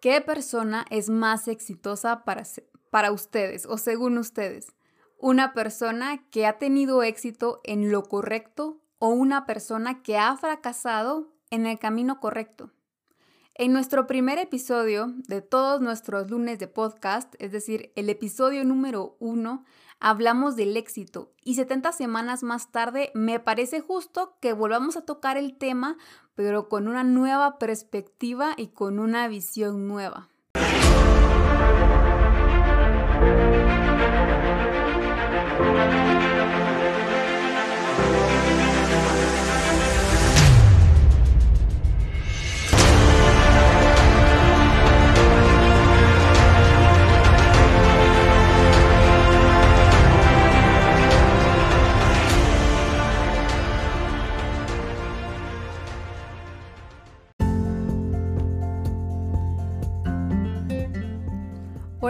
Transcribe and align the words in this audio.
¿Qué 0.00 0.20
persona 0.20 0.84
es 0.90 1.08
más 1.08 1.48
exitosa 1.48 2.24
para, 2.24 2.44
para 2.90 3.12
ustedes 3.12 3.66
o 3.66 3.78
según 3.78 4.18
ustedes? 4.18 4.74
¿Una 5.18 5.54
persona 5.54 6.28
que 6.30 6.46
ha 6.46 6.58
tenido 6.58 7.02
éxito 7.02 7.60
en 7.64 7.90
lo 7.90 8.02
correcto 8.02 8.82
o 8.98 9.08
una 9.08 9.46
persona 9.46 10.02
que 10.02 10.18
ha 10.18 10.36
fracasado 10.36 11.32
en 11.50 11.66
el 11.66 11.78
camino 11.78 12.20
correcto? 12.20 12.72
En 13.54 13.72
nuestro 13.72 14.06
primer 14.06 14.38
episodio 14.38 15.14
de 15.28 15.40
todos 15.40 15.80
nuestros 15.80 16.30
lunes 16.30 16.58
de 16.58 16.68
podcast, 16.68 17.34
es 17.38 17.52
decir, 17.52 17.90
el 17.96 18.10
episodio 18.10 18.62
número 18.66 19.16
uno, 19.18 19.64
hablamos 19.98 20.56
del 20.56 20.76
éxito 20.76 21.32
y 21.42 21.54
70 21.54 21.92
semanas 21.92 22.42
más 22.42 22.70
tarde 22.70 23.10
me 23.14 23.40
parece 23.40 23.80
justo 23.80 24.36
que 24.42 24.52
volvamos 24.52 24.98
a 24.98 25.06
tocar 25.06 25.38
el 25.38 25.56
tema, 25.56 25.96
pero 26.36 26.68
con 26.68 26.86
una 26.86 27.02
nueva 27.02 27.58
perspectiva 27.58 28.54
y 28.56 28.68
con 28.68 29.00
una 29.00 29.26
visión 29.26 29.88
nueva. 29.88 30.28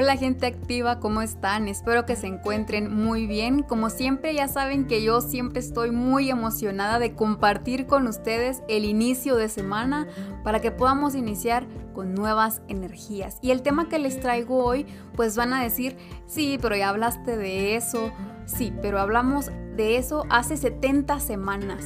Hola 0.07 0.19
gente 0.19 0.47
activa, 0.47 1.01
¿cómo 1.01 1.21
están? 1.21 1.67
Espero 1.67 2.07
que 2.07 2.15
se 2.15 2.29
encuentren 2.29 2.95
muy 2.95 3.27
bien. 3.27 3.65
Como 3.65 3.91
siempre 3.91 4.33
ya 4.35 4.47
saben 4.47 4.87
que 4.87 5.03
yo 5.03 5.21
siempre 5.21 5.59
estoy 5.59 5.91
muy 5.91 6.31
emocionada 6.31 7.01
de 7.01 7.17
compartir 7.17 7.87
con 7.87 8.07
ustedes 8.07 8.63
el 8.69 8.85
inicio 8.85 9.35
de 9.35 9.49
semana 9.49 10.07
para 10.45 10.61
que 10.61 10.71
podamos 10.71 11.17
iniciar 11.17 11.67
con 11.93 12.15
nuevas 12.15 12.63
energías. 12.69 13.39
Y 13.43 13.51
el 13.51 13.63
tema 13.63 13.89
que 13.89 13.99
les 13.99 14.21
traigo 14.21 14.65
hoy, 14.65 14.87
pues 15.17 15.35
van 15.35 15.53
a 15.53 15.61
decir, 15.61 15.97
sí, 16.29 16.57
pero 16.63 16.77
ya 16.77 16.91
hablaste 16.91 17.37
de 17.37 17.75
eso. 17.75 18.13
Sí, 18.45 18.73
pero 18.81 19.01
hablamos 19.01 19.51
de 19.75 19.97
eso 19.97 20.25
hace 20.31 20.57
70 20.57 21.19
semanas. 21.19 21.85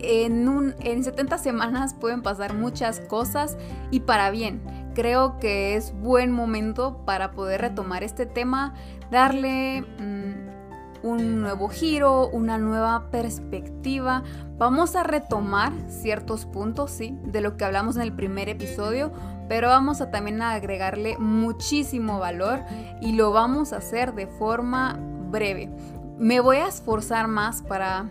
En, 0.00 0.50
un, 0.50 0.74
en 0.80 1.02
70 1.02 1.38
semanas 1.38 1.94
pueden 1.94 2.20
pasar 2.20 2.52
muchas 2.52 3.00
cosas 3.00 3.56
y 3.90 4.00
para 4.00 4.30
bien 4.30 4.60
creo 4.98 5.38
que 5.38 5.76
es 5.76 5.92
buen 5.92 6.32
momento 6.32 7.04
para 7.04 7.30
poder 7.30 7.60
retomar 7.60 8.02
este 8.02 8.26
tema, 8.26 8.74
darle 9.12 9.82
mm, 9.82 11.06
un 11.06 11.40
nuevo 11.40 11.68
giro, 11.68 12.28
una 12.30 12.58
nueva 12.58 13.08
perspectiva. 13.12 14.24
Vamos 14.56 14.96
a 14.96 15.04
retomar 15.04 15.72
ciertos 15.86 16.46
puntos, 16.46 16.90
sí, 16.90 17.16
de 17.22 17.40
lo 17.40 17.56
que 17.56 17.64
hablamos 17.64 17.94
en 17.94 18.02
el 18.02 18.12
primer 18.12 18.48
episodio, 18.48 19.12
pero 19.48 19.68
vamos 19.68 20.00
a 20.00 20.10
también 20.10 20.42
agregarle 20.42 21.16
muchísimo 21.16 22.18
valor 22.18 22.64
y 23.00 23.12
lo 23.12 23.30
vamos 23.30 23.72
a 23.72 23.76
hacer 23.76 24.14
de 24.16 24.26
forma 24.26 24.98
breve. 25.30 25.70
Me 26.18 26.40
voy 26.40 26.56
a 26.56 26.66
esforzar 26.66 27.28
más 27.28 27.62
para 27.62 28.06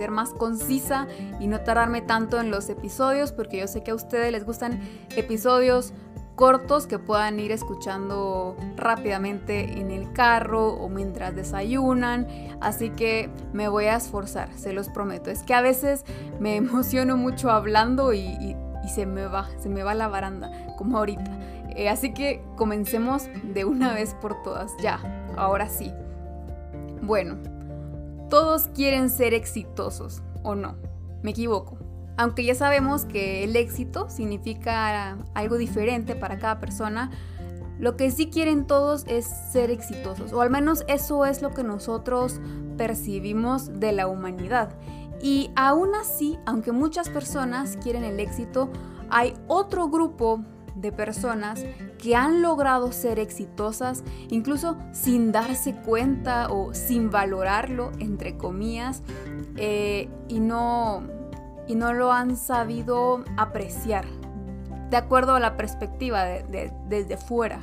ser 0.00 0.10
más 0.10 0.30
concisa 0.30 1.06
y 1.40 1.46
no 1.46 1.60
tardarme 1.60 2.00
tanto 2.00 2.40
en 2.40 2.50
los 2.50 2.70
episodios, 2.70 3.32
porque 3.32 3.58
yo 3.58 3.66
sé 3.66 3.82
que 3.82 3.90
a 3.90 3.94
ustedes 3.94 4.32
les 4.32 4.46
gustan 4.46 4.80
episodios 5.14 5.92
cortos 6.36 6.86
que 6.86 6.98
puedan 6.98 7.38
ir 7.38 7.52
escuchando 7.52 8.56
rápidamente 8.76 9.78
en 9.78 9.90
el 9.90 10.10
carro 10.14 10.68
o 10.68 10.88
mientras 10.88 11.36
desayunan. 11.36 12.26
Así 12.62 12.88
que 12.88 13.28
me 13.52 13.68
voy 13.68 13.84
a 13.84 13.96
esforzar, 13.96 14.48
se 14.56 14.72
los 14.72 14.88
prometo. 14.88 15.30
Es 15.30 15.42
que 15.42 15.52
a 15.52 15.60
veces 15.60 16.06
me 16.38 16.56
emociono 16.64 17.18
mucho 17.18 17.50
hablando 17.50 18.14
y, 18.14 18.56
se 18.88 19.04
me 19.04 19.26
va, 19.26 19.50
se 19.58 19.68
me 19.68 19.82
va 19.82 19.92
la 19.92 20.08
baranda, 20.08 20.50
como 20.78 20.96
ahorita. 20.96 21.30
Eh, 21.76 21.90
así 21.90 22.14
que 22.14 22.42
comencemos 22.56 23.28
de 23.44 23.66
una 23.66 23.92
vez 23.92 24.14
por 24.14 24.42
todas, 24.42 24.72
ya, 24.82 24.98
ahora 25.36 25.68
sí. 25.68 25.92
Bueno, 27.02 27.36
todos 28.30 28.68
quieren 28.68 29.10
ser 29.10 29.34
exitosos, 29.34 30.22
¿o 30.42 30.54
no? 30.54 30.76
Me 31.22 31.32
equivoco. 31.32 31.76
Aunque 32.16 32.44
ya 32.44 32.54
sabemos 32.54 33.04
que 33.04 33.44
el 33.44 33.56
éxito 33.56 34.08
significa 34.08 35.18
algo 35.34 35.58
diferente 35.58 36.14
para 36.14 36.38
cada 36.38 36.60
persona, 36.60 37.10
lo 37.78 37.96
que 37.96 38.10
sí 38.10 38.28
quieren 38.30 38.66
todos 38.66 39.04
es 39.06 39.26
ser 39.52 39.70
exitosos, 39.70 40.32
o 40.32 40.40
al 40.42 40.50
menos 40.50 40.84
eso 40.86 41.24
es 41.24 41.40
lo 41.40 41.50
que 41.50 41.64
nosotros 41.64 42.40
percibimos 42.76 43.80
de 43.80 43.92
la 43.92 44.06
humanidad. 44.06 44.74
Y 45.22 45.50
aún 45.56 45.94
así, 45.94 46.38
aunque 46.46 46.72
muchas 46.72 47.08
personas 47.08 47.78
quieren 47.82 48.04
el 48.04 48.20
éxito, 48.20 48.70
hay 49.10 49.34
otro 49.48 49.88
grupo 49.88 50.44
de 50.80 50.92
personas 50.92 51.64
que 51.98 52.16
han 52.16 52.42
logrado 52.42 52.92
ser 52.92 53.18
exitosas 53.18 54.02
incluso 54.28 54.76
sin 54.92 55.32
darse 55.32 55.74
cuenta 55.74 56.48
o 56.50 56.74
sin 56.74 57.10
valorarlo, 57.10 57.92
entre 57.98 58.36
comillas, 58.36 59.02
eh, 59.56 60.08
y, 60.28 60.40
no, 60.40 61.02
y 61.66 61.74
no 61.74 61.92
lo 61.92 62.12
han 62.12 62.36
sabido 62.36 63.24
apreciar 63.36 64.06
de 64.90 64.96
acuerdo 64.96 65.34
a 65.34 65.40
la 65.40 65.56
perspectiva 65.56 66.24
desde 66.24 67.16
fuera. 67.16 67.60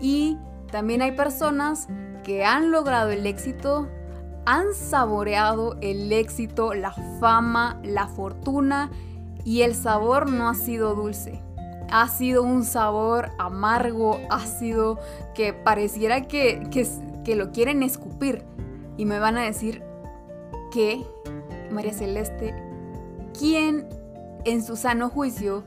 Y 0.00 0.36
también 0.70 1.02
hay 1.02 1.12
personas 1.12 1.88
que 2.24 2.44
han 2.44 2.70
logrado 2.70 3.10
el 3.10 3.26
éxito, 3.26 3.88
han 4.44 4.74
saboreado 4.74 5.76
el 5.80 6.12
éxito, 6.12 6.74
la 6.74 6.92
fama, 7.20 7.80
la 7.82 8.06
fortuna 8.06 8.90
y 9.44 9.62
el 9.62 9.74
sabor 9.74 10.30
no 10.30 10.48
ha 10.48 10.54
sido 10.54 10.94
dulce 10.94 11.42
ha 11.92 12.08
sido 12.08 12.42
un 12.42 12.64
sabor 12.64 13.32
amargo, 13.38 14.18
ácido, 14.30 14.98
que 15.34 15.52
pareciera 15.52 16.22
que, 16.22 16.66
que, 17.22 17.36
lo 17.36 17.52
quieren 17.52 17.82
escupir. 17.82 18.44
Y 18.96 19.04
me 19.04 19.18
van 19.18 19.36
a 19.36 19.42
decir 19.42 19.82
que, 20.72 21.04
María 21.70 21.92
Celeste, 21.92 22.54
¿quién 23.38 23.86
en 24.46 24.64
su 24.64 24.76
sano 24.76 25.10
juicio 25.10 25.64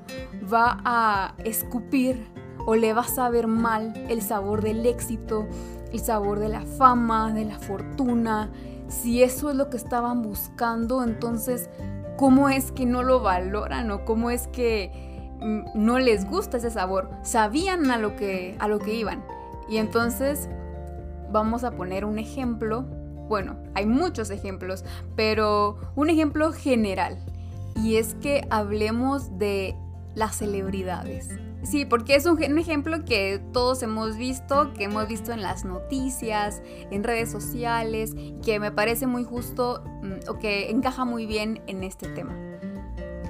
va 0.51 0.79
a 0.83 1.35
escupir 1.43 2.27
o 2.65 2.75
le 2.75 2.93
va 2.93 3.01
a 3.01 3.07
saber 3.07 3.45
mal 3.45 3.93
el 4.09 4.23
sabor 4.23 4.63
del 4.63 4.83
éxito, 4.87 5.47
el 5.93 5.99
sabor 5.99 6.39
de 6.39 6.49
la 6.49 6.61
fama, 6.61 7.33
de 7.33 7.45
la 7.45 7.59
fortuna? 7.59 8.51
Si 8.87 9.21
eso 9.21 9.51
es 9.51 9.55
lo 9.55 9.69
que 9.69 9.77
estaban 9.77 10.23
buscando, 10.23 11.03
entonces, 11.03 11.69
¿cómo 12.17 12.49
es 12.49 12.71
que 12.71 12.87
no 12.87 13.03
lo 13.03 13.19
valoran 13.19 13.91
o 13.91 14.05
cómo 14.05 14.31
es 14.31 14.47
que 14.47 15.14
no 15.39 15.99
les 15.99 16.25
gusta 16.25 16.57
ese 16.57 16.71
sabor, 16.71 17.09
sabían 17.23 17.89
a 17.91 17.97
lo 17.97 18.15
que, 18.15 18.55
a 18.59 18.67
lo 18.67 18.79
que 18.79 18.93
iban. 18.93 19.23
Y 19.69 19.77
entonces 19.77 20.49
vamos 21.31 21.63
a 21.63 21.71
poner 21.71 22.05
un 22.05 22.19
ejemplo, 22.19 22.83
bueno, 23.27 23.57
hay 23.73 23.85
muchos 23.85 24.29
ejemplos, 24.29 24.85
pero 25.15 25.77
un 25.95 26.09
ejemplo 26.09 26.51
general. 26.51 27.17
Y 27.75 27.97
es 27.97 28.15
que 28.15 28.47
hablemos 28.49 29.37
de 29.37 29.75
las 30.13 30.37
celebridades. 30.37 31.29
Sí, 31.63 31.83
porque 31.83 32.15
es 32.15 32.25
un, 32.27 32.41
ejemplo 32.59 33.03
que 33.05 33.41
todos 33.51 33.81
hemos 33.81 34.17
visto, 34.17 34.71
que 34.73 34.83
hemos 34.83 35.07
visto 35.07 35.33
en 35.33 35.41
las 35.41 35.65
noticias, 35.65 36.61
en 36.91 37.03
redes 37.03 37.31
sociales, 37.31 38.15
que 38.43 38.59
me 38.59 38.71
parece 38.71 39.07
muy 39.07 39.23
justo 39.23 39.83
mm, 40.03 40.29
o 40.29 40.37
que 40.37 40.69
encaja 40.69 41.05
muy 41.05 41.25
bien 41.25 41.61
en 41.65 41.83
este 41.83 42.07
tema. 42.09 42.35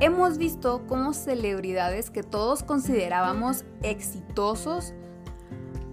Hemos 0.02 0.38
visto 0.38 0.86
cómo 0.88 1.14
celebridades 1.14 2.10
que 2.10 2.22
todos 2.22 2.64
considerábamos 2.64 3.64
exitosos 3.82 4.94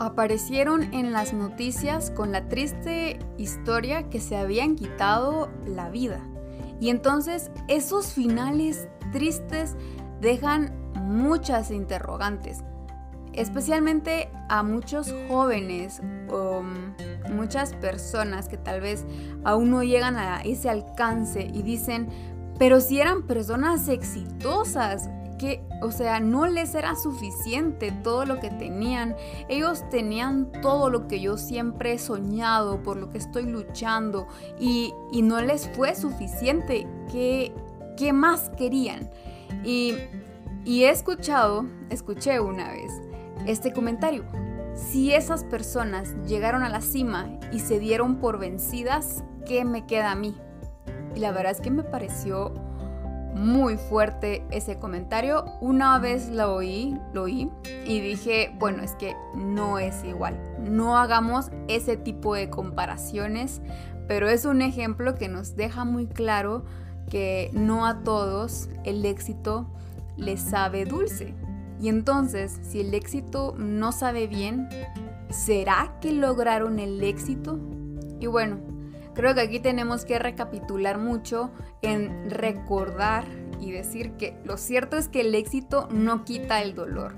aparecieron 0.01 0.93
en 0.93 1.13
las 1.13 1.33
noticias 1.33 2.11
con 2.11 2.33
la 2.33 2.49
triste 2.49 3.21
historia 3.39 4.09
que 4.11 4.19
se 4.19 4.37
habían 4.37 4.75
quitado 4.75 5.49
la 5.65 5.89
vida. 5.89 6.21
Y 6.81 6.91
entonces 6.91 7.53
esos 7.69 8.13
finales 8.13 8.89
tristes 9.13 9.77
dejan 10.21 10.75
muchas 10.97 11.71
interrogantes, 11.71 12.65
especialmente 13.35 14.31
a 14.49 14.65
muchos 14.65 15.15
jóvenes 15.29 16.03
o 16.29 16.65
muchas 17.31 17.75
personas 17.75 18.49
que 18.49 18.57
tal 18.57 18.81
vez 18.81 19.07
aún 19.45 19.71
no 19.71 19.85
llegan 19.85 20.17
a 20.17 20.43
ese 20.43 20.69
alcance 20.69 21.43
y 21.43 21.63
dicen, 21.63 22.09
pero 22.63 22.81
si 22.81 23.01
eran 23.01 23.25
personas 23.25 23.89
exitosas, 23.89 25.11
que, 25.37 25.65
o 25.81 25.91
sea, 25.91 26.21
no 26.21 26.47
les 26.47 26.77
era 26.77 26.95
suficiente 26.95 27.91
todo 27.91 28.25
lo 28.25 28.39
que 28.39 28.51
tenían. 28.51 29.17
Ellos 29.49 29.83
tenían 29.91 30.53
todo 30.63 30.89
lo 30.89 31.09
que 31.09 31.21
yo 31.21 31.37
siempre 31.39 31.95
he 31.95 31.99
soñado, 31.99 32.81
por 32.85 32.99
lo 32.99 33.11
que 33.11 33.19
estoy 33.19 33.47
luchando, 33.47 34.29
y, 34.61 34.95
no 35.25 35.43
les 35.43 35.69
fue 35.71 35.97
suficiente. 35.97 36.87
¿Qué, 37.11 37.53
qué 37.97 38.13
más 38.13 38.51
querían? 38.51 39.11
Y 39.65 39.97
Y 40.65 40.85
he 40.85 40.91
escuchado, 40.91 41.67
escuché 41.91 42.39
una 42.39 42.71
vez, 42.71 42.93
este 43.45 43.73
comentario. 43.73 44.23
Si 44.77 45.13
esas 45.13 45.43
personas 45.43 46.15
llegaron 46.29 46.63
a 46.63 46.69
la 46.69 46.81
cima 46.81 47.41
y 47.53 47.59
se 47.59 47.81
dieron 47.81 48.21
por 48.21 48.39
vencidas, 48.39 49.25
¿qué 49.47 49.65
me 49.65 49.85
queda 49.85 50.13
a 50.13 50.15
mí? 50.15 50.37
Y 51.15 51.21
la 51.21 51.33
verdad 51.33 51.53
es 51.53 51.61
que 51.61 51.71
me 51.71 51.83
pareció 51.83 52.53
muy 53.35 53.77
fuerte 53.77 54.45
ese 54.51 54.79
comentario. 54.79 55.45
Una 55.61 55.99
vez 55.99 56.29
lo 56.29 56.55
oí, 56.55 56.99
lo 57.13 57.23
oí 57.23 57.51
y 57.87 58.01
dije, 58.01 58.55
bueno, 58.59 58.83
es 58.83 58.93
que 58.93 59.17
no 59.35 59.79
es 59.79 60.05
igual. 60.05 60.39
No 60.61 60.99
hagamos 60.99 61.51
ese 61.69 61.97
tipo 61.97 62.35
de 62.35 62.51
comparaciones, 62.51 63.63
pero 64.07 64.29
es 64.29 64.45
un 64.45 64.63
ejemplo 64.63 65.15
que 65.15 65.29
nos 65.29 65.57
deja 65.57 65.85
muy 65.85 66.07
claro 66.07 66.65
que 67.11 67.51
no 67.53 67.87
a 67.87 68.03
todos 68.03 68.69
el 68.85 69.05
éxito 69.05 69.67
les 70.17 70.41
sabe 70.41 70.85
dulce. 70.85 71.35
Y 71.81 71.89
entonces, 71.89 72.61
si 72.63 72.81
el 72.81 72.95
éxito 72.95 73.55
no 73.59 73.91
sabe 73.91 74.29
bien, 74.29 74.69
¿será 75.31 75.97
que 76.01 76.13
lograron 76.13 76.79
el 76.79 77.03
éxito? 77.03 77.59
Y 78.21 78.27
bueno, 78.27 78.59
creo 79.15 79.35
que 79.35 79.41
aquí 79.43 79.61
tenemos 79.61 80.05
que 80.05 80.19
recapitular 80.19 80.99
mucho 80.99 81.51
en 81.83 82.31
recordar 82.31 83.25
y 83.61 83.71
decir 83.71 84.13
que 84.13 84.37
lo 84.45 84.57
cierto 84.57 84.97
es 84.97 85.09
que 85.09 85.21
el 85.21 85.35
éxito 85.35 85.89
no 85.91 86.25
quita 86.25 86.63
el 86.63 86.75
dolor. 86.75 87.15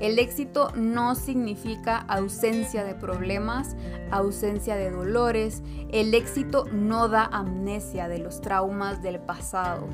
El 0.00 0.18
éxito 0.18 0.72
no 0.74 1.14
significa 1.14 1.98
ausencia 1.98 2.84
de 2.84 2.94
problemas, 2.94 3.76
ausencia 4.10 4.74
de 4.74 4.90
dolores. 4.90 5.62
El 5.90 6.14
éxito 6.14 6.64
no 6.72 7.08
da 7.08 7.24
amnesia 7.26 8.08
de 8.08 8.18
los 8.18 8.40
traumas 8.40 9.02
del 9.02 9.20
pasado. 9.20 9.88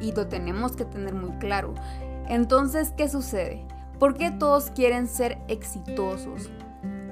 Y 0.00 0.12
lo 0.12 0.26
tenemos 0.28 0.76
que 0.76 0.84
tener 0.84 1.14
muy 1.14 1.32
claro. 1.38 1.74
Entonces, 2.28 2.92
¿qué 2.96 3.08
sucede? 3.08 3.66
¿Por 3.98 4.14
qué 4.14 4.30
todos 4.30 4.70
quieren 4.70 5.06
ser 5.06 5.38
exitosos? 5.48 6.50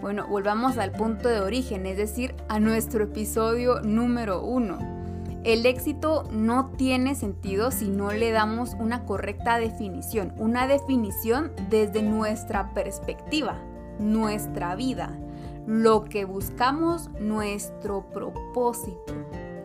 Bueno, 0.01 0.29
volvamos 0.29 0.79
al 0.79 0.93
punto 0.93 1.29
de 1.29 1.41
origen, 1.41 1.85
es 1.85 1.97
decir, 1.97 2.35
a 2.49 2.61
nuestro 2.61 3.03
episodio 3.05 3.81
número 3.81 4.45
uno. 4.45 4.79
El 5.43 5.67
éxito 5.67 6.25
no 6.31 6.71
tiene 6.77 7.17
sentido 7.17 7.73
si 7.73 7.89
no 7.89 8.13
le 8.13 8.31
damos 8.31 8.75
una 8.79 9.05
correcta 9.05 9.59
definición, 9.59 10.33
una 10.37 10.69
definición 10.69 11.51
desde 11.69 12.03
nuestra 12.03 12.73
perspectiva, 12.75 13.57
nuestra 13.99 14.77
vida, 14.77 15.19
lo 15.67 16.05
que 16.05 16.25
buscamos, 16.25 17.11
nuestro 17.19 18.09
propósito. 18.11 19.15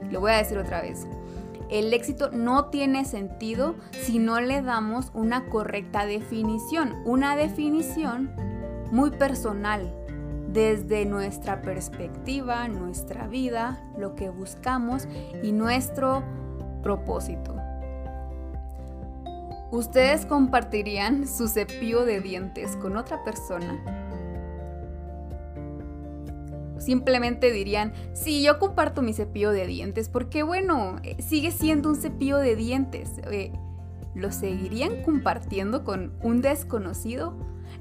Lo 0.09 0.19
voy 0.19 0.31
a 0.31 0.37
decir 0.37 0.57
otra 0.57 0.81
vez. 0.81 1.05
El 1.69 1.93
éxito 1.93 2.31
no 2.31 2.65
tiene 2.65 3.05
sentido 3.05 3.75
si 4.01 4.17
no 4.17 4.41
le 4.41 4.63
damos 4.63 5.11
una 5.13 5.45
correcta 5.45 6.07
definición, 6.07 7.01
una 7.05 7.35
definición 7.35 8.31
muy 8.91 9.11
personal, 9.11 9.91
desde 10.53 11.05
nuestra 11.05 11.61
perspectiva, 11.61 12.67
nuestra 12.67 13.27
vida, 13.27 13.83
lo 13.97 14.15
que 14.15 14.29
buscamos 14.29 15.07
y 15.41 15.51
nuestro 15.51 16.23
propósito. 16.83 17.55
¿Ustedes 19.71 20.27
compartirían 20.27 21.27
su 21.27 21.47
cepillo 21.47 22.05
de 22.05 22.21
dientes 22.21 22.75
con 22.75 22.95
otra 22.95 23.23
persona? 23.23 23.83
Simplemente 26.77 27.51
dirían, 27.51 27.93
sí, 28.13 28.43
yo 28.43 28.59
comparto 28.59 29.01
mi 29.01 29.13
cepillo 29.13 29.51
de 29.51 29.65
dientes 29.65 30.09
porque 30.09 30.43
bueno, 30.43 30.97
eh, 31.01 31.19
sigue 31.21 31.49
siendo 31.49 31.89
un 31.89 31.95
cepillo 31.95 32.37
de 32.37 32.55
dientes. 32.55 33.09
Eh, 33.31 33.51
¿Lo 34.13 34.31
seguirían 34.31 35.01
compartiendo 35.01 35.83
con 35.83 36.13
un 36.21 36.41
desconocido? 36.41 37.33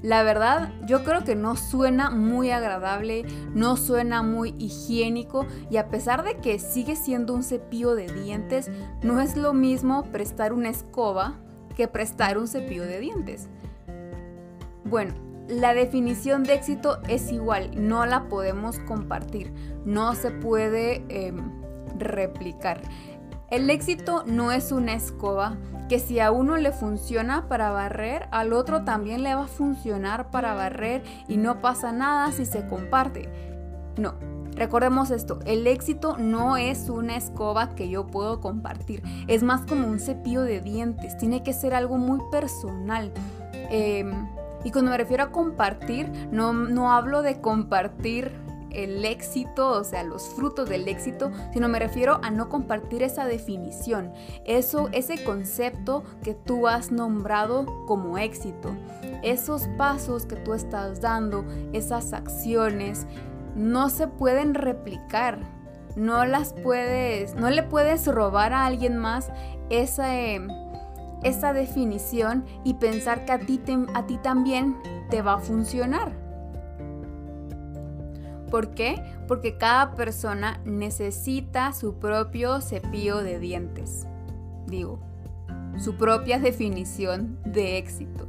La 0.03 0.21
verdad, 0.21 0.69
yo 0.85 1.05
creo 1.05 1.23
que 1.23 1.33
no 1.33 1.55
suena 1.55 2.09
muy 2.09 2.51
agradable, 2.51 3.25
no 3.55 3.77
suena 3.77 4.21
muy 4.21 4.53
higiénico 4.59 5.47
y 5.71 5.77
a 5.77 5.87
pesar 5.87 6.23
de 6.23 6.35
que 6.35 6.59
sigue 6.59 6.97
siendo 6.97 7.33
un 7.33 7.41
cepillo 7.41 7.95
de 7.95 8.11
dientes, 8.11 8.69
no 9.01 9.21
es 9.21 9.37
lo 9.37 9.53
mismo 9.53 10.03
prestar 10.11 10.51
una 10.51 10.69
escoba 10.69 11.39
que 11.77 11.87
prestar 11.87 12.37
un 12.37 12.49
cepillo 12.49 12.83
de 12.83 12.99
dientes. 12.99 13.47
Bueno, 14.83 15.13
la 15.47 15.73
definición 15.73 16.43
de 16.43 16.55
éxito 16.55 16.99
es 17.07 17.31
igual, 17.31 17.71
no 17.75 18.05
la 18.05 18.27
podemos 18.27 18.79
compartir, 18.79 19.53
no 19.85 20.15
se 20.15 20.31
puede 20.31 21.05
em, 21.07 21.37
replicar. 21.97 22.81
El 23.53 23.69
éxito 23.69 24.23
no 24.25 24.51
es 24.51 24.71
una 24.71 24.95
escoba 24.95 25.57
que 25.87 25.99
si 25.99 26.19
a 26.19 26.31
uno 26.31 26.57
le 26.57 26.71
funciona 26.71 27.47
para 27.47 27.69
barrer, 27.69 28.27
al 28.31 28.51
otro 28.51 28.83
también 28.83 29.21
le 29.21 29.35
va 29.35 29.43
a 29.43 29.47
funcionar 29.47 30.31
para 30.31 30.55
barrer 30.55 31.03
y 31.27 31.37
no 31.37 31.61
pasa 31.61 31.91
nada 31.91 32.31
si 32.31 32.47
se 32.47 32.65
comparte. 32.65 33.29
No, 33.95 34.15
Recordemos 34.55 35.11
esto, 35.11 35.37
el 35.45 35.67
éxito 35.67 36.17
no 36.17 36.57
es 36.57 36.89
una 36.89 37.15
escoba 37.15 37.75
que 37.75 37.89
yo 37.89 38.07
puedo 38.07 38.39
compartir, 38.41 39.03
es 39.27 39.43
más 39.43 39.61
como 39.65 39.87
un 39.87 39.99
cepillo 39.99 40.41
de 40.41 40.59
dientes, 40.59 41.17
tiene 41.17 41.43
que 41.43 41.53
ser 41.53 41.75
algo 41.75 41.97
muy 41.97 42.19
personal. 42.31 43.11
Em, 43.69 44.27
y 44.63 44.71
cuando 44.71 44.91
me 44.91 44.97
refiero 44.97 45.23
a 45.23 45.31
compartir, 45.31 46.11
no, 46.31 46.53
no 46.53 46.91
hablo 46.91 47.21
de 47.21 47.39
compartir 47.41 48.31
el 48.73 49.05
éxito, 49.05 49.69
o 49.71 49.83
sea, 49.83 50.03
los 50.03 50.27
frutos 50.29 50.67
del 50.67 50.87
éxito, 50.87 51.31
sino 51.53 51.67
me 51.69 51.79
refiero 51.79 52.19
a 52.23 52.31
no 52.31 52.49
compartir 52.49 53.03
esa 53.03 53.25
definición, 53.25 54.11
eso, 54.45 54.89
ese 54.91 55.23
concepto 55.23 56.03
que 56.23 56.33
tú 56.33 56.67
has 56.67 56.91
nombrado 56.91 57.65
como 57.85 58.17
éxito. 58.17 58.75
Esos 59.21 59.67
pasos 59.77 60.25
que 60.25 60.35
tú 60.35 60.53
estás 60.53 60.99
dando, 60.99 61.45
esas 61.71 62.13
acciones, 62.13 63.07
no 63.55 63.89
se 63.89 64.07
pueden 64.07 64.53
replicar. 64.53 65.39
No 65.95 66.25
las 66.25 66.53
puedes, 66.53 67.35
no 67.35 67.49
le 67.51 67.61
puedes 67.61 68.07
robar 68.07 68.51
a 68.51 68.65
alguien 68.65 68.97
más 68.97 69.31
esa, 69.69 70.07
esa 71.21 71.53
definición 71.53 72.45
y 72.63 72.75
pensar 72.75 73.25
que 73.25 73.31
a 73.31 73.39
ti, 73.39 73.61
a 73.93 74.05
ti 74.07 74.17
también 74.17 74.75
te 75.09 75.21
va 75.21 75.33
a 75.33 75.39
funcionar. 75.39 76.22
¿Por 78.53 78.75
qué? 78.75 79.01
Porque 79.27 79.57
cada 79.57 79.95
persona 79.95 80.61
necesita 80.63 81.73
su 81.73 81.95
propio 81.95 82.61
cepillo 82.61 83.23
de 83.23 83.39
dientes. 83.39 84.05
Digo, 84.67 84.99
su 85.79 85.95
propia 85.95 86.37
definición 86.37 87.39
de 87.45 87.79
éxito. 87.79 88.27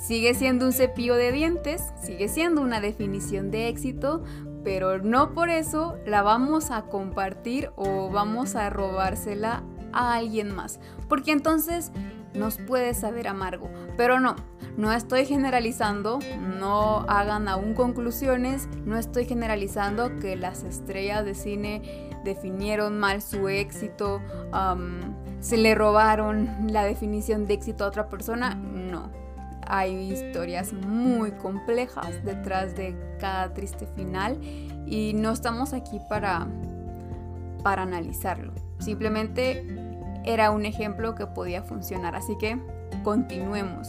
Sigue 0.00 0.32
siendo 0.34 0.66
un 0.66 0.72
cepillo 0.72 1.16
de 1.16 1.32
dientes, 1.32 1.82
sigue 2.00 2.28
siendo 2.28 2.60
una 2.60 2.80
definición 2.80 3.50
de 3.50 3.66
éxito, 3.66 4.22
pero 4.62 4.98
no 4.98 5.32
por 5.32 5.50
eso 5.50 5.96
la 6.06 6.22
vamos 6.22 6.70
a 6.70 6.82
compartir 6.82 7.70
o 7.74 8.08
vamos 8.10 8.54
a 8.54 8.70
robársela 8.70 9.64
a 9.92 10.14
alguien 10.14 10.54
más. 10.54 10.78
Porque 11.08 11.32
entonces 11.32 11.90
nos 12.34 12.58
puede 12.58 12.94
saber 12.94 13.28
amargo. 13.28 13.70
Pero 13.96 14.20
no, 14.20 14.36
no 14.76 14.92
estoy 14.92 15.24
generalizando, 15.24 16.18
no 16.58 17.00
hagan 17.08 17.48
aún 17.48 17.74
conclusiones, 17.74 18.68
no 18.84 18.98
estoy 18.98 19.24
generalizando 19.24 20.16
que 20.16 20.36
las 20.36 20.64
estrellas 20.64 21.24
de 21.24 21.34
cine 21.34 22.10
definieron 22.24 22.98
mal 22.98 23.22
su 23.22 23.48
éxito, 23.48 24.20
se 25.40 25.56
le 25.56 25.74
robaron 25.74 26.48
la 26.68 26.84
definición 26.84 27.46
de 27.46 27.54
éxito 27.54 27.84
a 27.84 27.88
otra 27.88 28.08
persona, 28.08 28.54
no. 28.54 29.10
Hay 29.68 30.12
historias 30.12 30.72
muy 30.72 31.32
complejas 31.32 32.24
detrás 32.24 32.76
de 32.76 32.94
cada 33.18 33.52
triste 33.52 33.86
final 33.96 34.38
y 34.86 35.12
no 35.14 35.32
estamos 35.32 35.72
aquí 35.72 36.00
para, 36.08 36.46
para 37.64 37.82
analizarlo. 37.82 38.52
Simplemente 38.78 39.85
era 40.26 40.50
un 40.50 40.66
ejemplo 40.66 41.14
que 41.14 41.26
podía 41.26 41.62
funcionar. 41.62 42.14
Así 42.14 42.36
que 42.36 42.60
continuemos. 43.02 43.88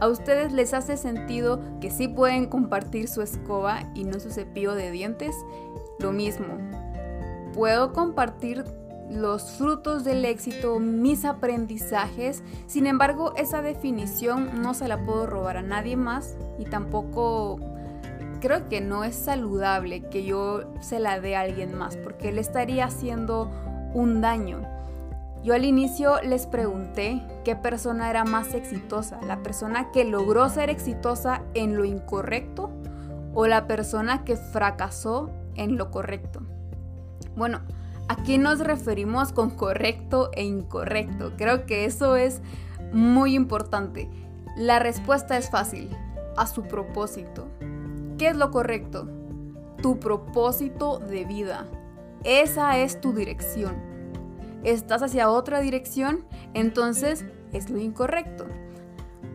¿A 0.00 0.08
ustedes 0.08 0.52
les 0.52 0.74
hace 0.74 0.96
sentido 0.96 1.60
que 1.80 1.90
sí 1.90 2.08
pueden 2.08 2.46
compartir 2.46 3.08
su 3.08 3.22
escoba 3.22 3.84
y 3.94 4.04
no 4.04 4.18
su 4.18 4.30
cepillo 4.30 4.74
de 4.74 4.90
dientes? 4.90 5.34
Lo 6.00 6.12
mismo. 6.12 6.58
Puedo 7.54 7.92
compartir 7.92 8.64
los 9.10 9.52
frutos 9.52 10.02
del 10.02 10.24
éxito, 10.24 10.80
mis 10.80 11.24
aprendizajes. 11.24 12.42
Sin 12.66 12.86
embargo, 12.86 13.34
esa 13.36 13.62
definición 13.62 14.62
no 14.62 14.74
se 14.74 14.88
la 14.88 15.04
puedo 15.04 15.26
robar 15.26 15.58
a 15.58 15.62
nadie 15.62 15.96
más 15.96 16.36
y 16.58 16.64
tampoco 16.64 17.60
creo 18.40 18.68
que 18.68 18.80
no 18.80 19.04
es 19.04 19.14
saludable 19.14 20.02
que 20.10 20.24
yo 20.24 20.74
se 20.80 20.98
la 20.98 21.20
dé 21.20 21.36
a 21.36 21.40
alguien 21.40 21.78
más 21.78 21.96
porque 21.96 22.32
le 22.32 22.40
estaría 22.40 22.86
haciendo 22.86 23.50
un 23.94 24.20
daño. 24.20 24.73
Yo 25.44 25.52
al 25.52 25.66
inicio 25.66 26.22
les 26.22 26.46
pregunté 26.46 27.22
qué 27.44 27.54
persona 27.54 28.08
era 28.08 28.24
más 28.24 28.54
exitosa, 28.54 29.20
la 29.20 29.42
persona 29.42 29.92
que 29.92 30.04
logró 30.04 30.48
ser 30.48 30.70
exitosa 30.70 31.42
en 31.52 31.76
lo 31.76 31.84
incorrecto 31.84 32.70
o 33.34 33.46
la 33.46 33.66
persona 33.66 34.24
que 34.24 34.38
fracasó 34.38 35.30
en 35.54 35.76
lo 35.76 35.90
correcto. 35.90 36.40
Bueno, 37.36 37.60
¿a 38.08 38.16
qué 38.22 38.38
nos 38.38 38.60
referimos 38.60 39.32
con 39.32 39.50
correcto 39.50 40.30
e 40.32 40.44
incorrecto? 40.44 41.34
Creo 41.36 41.66
que 41.66 41.84
eso 41.84 42.16
es 42.16 42.40
muy 42.94 43.34
importante, 43.34 44.08
la 44.56 44.78
respuesta 44.78 45.36
es 45.36 45.50
fácil, 45.50 45.90
a 46.38 46.46
su 46.46 46.62
propósito. 46.62 47.48
¿Qué 48.16 48.28
es 48.28 48.36
lo 48.36 48.50
correcto? 48.50 49.10
Tu 49.82 50.00
propósito 50.00 51.00
de 51.00 51.26
vida. 51.26 51.66
Esa 52.22 52.78
es 52.78 52.98
tu 52.98 53.12
dirección. 53.12 53.93
¿Estás 54.64 55.02
hacia 55.02 55.30
otra 55.30 55.60
dirección? 55.60 56.24
Entonces 56.54 57.24
es 57.52 57.70
lo 57.70 57.78
incorrecto. 57.78 58.46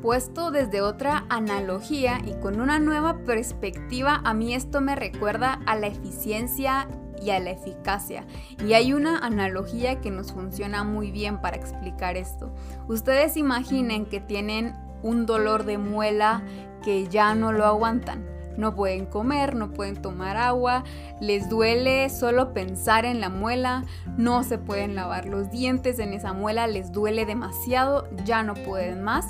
Puesto 0.02 0.50
desde 0.50 0.82
otra 0.82 1.26
analogía 1.30 2.20
y 2.26 2.34
con 2.40 2.60
una 2.60 2.80
nueva 2.80 3.20
perspectiva, 3.26 4.22
a 4.24 4.34
mí 4.34 4.56
esto 4.56 4.82
me 4.82 4.96
recuerda 4.96 5.62
a 5.66 5.76
la 5.76 5.88
eficiencia 5.88 6.88
y 7.22 7.32
a 7.32 7.40
la 7.40 7.52
eficacia. 7.52 8.26
Y 8.66 8.74
hay 8.74 8.94
una 8.94 9.20
analogía 9.20 10.02
que 10.02 10.10
nos 10.10 10.32
funciona 10.32 10.84
muy 10.84 11.12
bien 11.12 11.42
para 11.42 11.58
explicar 11.58 12.18
esto. 12.18 12.52
Ustedes 12.88 13.38
imaginen 13.38 14.06
que 14.06 14.22
tienen 14.22 14.74
un 15.04 15.26
dolor 15.26 15.66
de 15.66 15.78
muela 15.78 16.44
que 16.84 17.08
ya 17.08 17.36
no 17.36 17.52
lo 17.52 17.66
aguantan. 17.66 18.39
No 18.60 18.76
pueden 18.76 19.06
comer, 19.06 19.56
no 19.56 19.72
pueden 19.72 20.02
tomar 20.02 20.36
agua, 20.36 20.84
les 21.22 21.48
duele 21.48 22.10
solo 22.10 22.54
pensar 22.54 23.06
en 23.06 23.22
la 23.22 23.30
muela, 23.30 23.86
no 24.18 24.44
se 24.44 24.58
pueden 24.58 24.96
lavar 24.96 25.26
los 25.26 25.50
dientes 25.50 25.98
en 25.98 26.12
esa 26.12 26.34
muela, 26.34 26.68
les 26.68 26.92
duele 26.92 27.26
demasiado, 27.26 28.10
ya 28.26 28.44
no 28.44 28.56
pueden 28.56 29.02
más, 29.02 29.28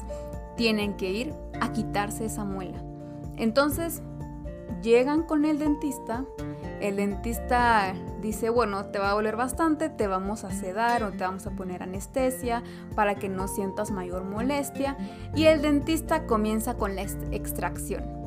tienen 0.58 0.98
que 0.98 1.12
ir 1.12 1.34
a 1.62 1.72
quitarse 1.72 2.26
esa 2.26 2.44
muela. 2.44 2.80
Entonces, 3.38 4.02
llegan 4.82 5.22
con 5.22 5.46
el 5.46 5.60
dentista, 5.60 6.26
el 6.82 6.96
dentista 6.96 7.94
dice, 8.22 8.50
bueno, 8.50 8.86
te 8.86 8.98
va 8.98 9.12
a 9.12 9.14
doler 9.14 9.36
bastante, 9.36 9.90
te 9.90 10.08
vamos 10.08 10.44
a 10.44 10.50
sedar 10.50 11.04
o 11.04 11.12
te 11.12 11.24
vamos 11.24 11.46
a 11.46 11.52
poner 11.52 11.84
anestesia 11.84 12.64
para 12.96 13.14
que 13.14 13.30
no 13.30 13.48
sientas 13.48 13.92
mayor 13.92 14.24
molestia. 14.24 14.98
Y 15.36 15.46
el 15.46 15.62
dentista 15.62 16.26
comienza 16.26 16.76
con 16.76 16.96
la 16.96 17.02
extracción. 17.02 18.19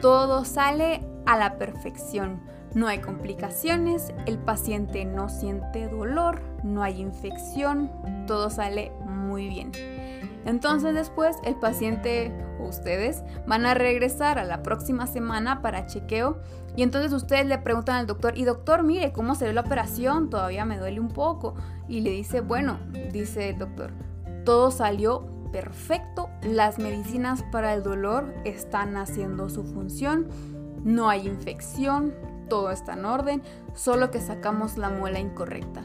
Todo 0.00 0.44
sale 0.44 1.02
a 1.26 1.36
la 1.36 1.58
perfección. 1.58 2.40
No 2.74 2.86
hay 2.86 2.98
complicaciones, 3.00 4.12
el 4.26 4.38
paciente 4.38 5.04
no 5.04 5.28
siente 5.28 5.88
dolor, 5.88 6.40
no 6.62 6.82
hay 6.82 7.00
infección, 7.00 7.90
todo 8.26 8.50
sale 8.50 8.92
muy 9.06 9.48
bien. 9.48 9.72
Entonces 10.44 10.94
después 10.94 11.36
el 11.44 11.56
paciente 11.56 12.32
o 12.60 12.68
ustedes 12.68 13.22
van 13.46 13.66
a 13.66 13.74
regresar 13.74 14.38
a 14.38 14.44
la 14.44 14.62
próxima 14.62 15.06
semana 15.06 15.62
para 15.62 15.86
chequeo 15.86 16.38
y 16.78 16.82
entonces 16.84 17.12
ustedes 17.12 17.44
le 17.46 17.58
preguntan 17.58 17.96
al 17.96 18.06
doctor, 18.06 18.38
y 18.38 18.44
doctor, 18.44 18.84
mire, 18.84 19.12
¿cómo 19.12 19.34
se 19.34 19.46
ve 19.46 19.52
la 19.52 19.62
operación? 19.62 20.30
Todavía 20.30 20.64
me 20.64 20.78
duele 20.78 21.00
un 21.00 21.08
poco. 21.08 21.54
Y 21.88 22.02
le 22.02 22.10
dice, 22.10 22.40
bueno, 22.40 22.78
dice 23.10 23.48
el 23.48 23.58
doctor, 23.58 23.90
todo 24.44 24.70
salió 24.70 25.26
perfecto, 25.52 26.28
las 26.42 26.78
medicinas 26.78 27.42
para 27.50 27.74
el 27.74 27.82
dolor 27.82 28.34
están 28.44 28.96
haciendo 28.96 29.48
su 29.48 29.64
función, 29.64 30.28
no 30.84 31.08
hay 31.08 31.26
infección, 31.26 32.14
todo 32.48 32.70
está 32.70 32.94
en 32.94 33.04
orden, 33.04 33.42
solo 33.74 34.10
que 34.10 34.20
sacamos 34.20 34.78
la 34.78 34.90
muela 34.90 35.18
incorrecta 35.18 35.82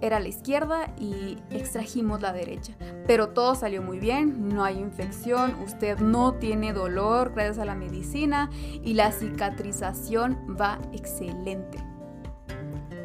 era 0.00 0.20
la 0.20 0.28
izquierda 0.28 0.92
y 0.98 1.38
extrajimos 1.50 2.20
la 2.20 2.32
derecha. 2.32 2.74
Pero 3.06 3.30
todo 3.30 3.54
salió 3.54 3.82
muy 3.82 3.98
bien, 3.98 4.48
no 4.48 4.64
hay 4.64 4.78
infección, 4.78 5.56
usted 5.64 5.98
no 5.98 6.34
tiene 6.34 6.72
dolor 6.72 7.32
gracias 7.34 7.58
a 7.58 7.64
la 7.64 7.74
medicina 7.74 8.50
y 8.82 8.94
la 8.94 9.12
cicatrización 9.12 10.56
va 10.60 10.78
excelente. 10.92 11.78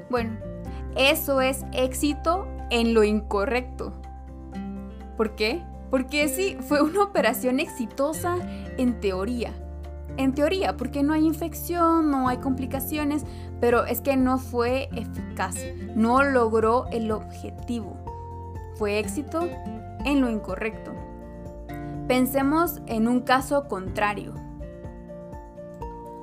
Bueno, 0.10 0.38
eso 0.96 1.42
es 1.42 1.64
éxito 1.74 2.48
en 2.70 2.94
lo 2.94 3.04
incorrecto. 3.04 3.94
¿Por 5.22 5.36
qué? 5.36 5.62
Porque 5.92 6.28
sí, 6.28 6.58
fue 6.62 6.82
una 6.82 7.04
operación 7.04 7.60
exitosa 7.60 8.38
en 8.80 9.00
teoría, 9.00 9.52
en 10.18 10.34
teoría, 10.34 10.76
porque 10.78 11.04
no 11.04 11.14
hay 11.14 11.28
infección, 11.28 12.10
no 12.10 12.28
hay 12.28 12.38
complicaciones, 12.38 13.24
pero 13.60 13.86
es 13.86 14.02
que 14.02 14.18
no 14.18 14.40
fue 14.40 14.90
eficaz, 14.96 15.58
no 15.96 16.24
logró 16.24 16.88
el 16.92 17.12
objetivo. 17.12 18.04
Fue 18.80 18.98
éxito 18.98 19.48
en 20.06 20.22
lo 20.22 20.30
incorrecto. 20.32 20.92
Pensemos 22.08 22.82
en 22.88 23.08
un 23.08 23.20
caso 23.20 23.68
contrario. 23.68 24.34